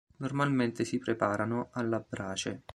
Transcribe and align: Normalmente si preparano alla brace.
Normalmente 0.17 0.83
si 0.83 0.97
preparano 0.97 1.69
alla 1.73 1.99
brace. 1.99 2.63